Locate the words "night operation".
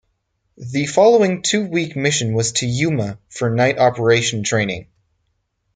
3.51-4.41